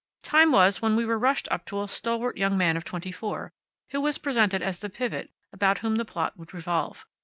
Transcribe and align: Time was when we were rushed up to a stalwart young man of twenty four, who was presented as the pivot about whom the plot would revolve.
Time 0.23 0.51
was 0.51 0.81
when 0.81 0.95
we 0.95 1.05
were 1.05 1.19
rushed 1.19 1.47
up 1.51 1.63
to 1.63 1.79
a 1.83 1.87
stalwart 1.87 2.35
young 2.35 2.57
man 2.57 2.75
of 2.75 2.83
twenty 2.83 3.11
four, 3.11 3.53
who 3.91 4.01
was 4.01 4.17
presented 4.17 4.63
as 4.63 4.79
the 4.79 4.89
pivot 4.89 5.29
about 5.53 5.77
whom 5.85 5.97
the 5.97 6.05
plot 6.05 6.35
would 6.35 6.55
revolve. 6.55 7.05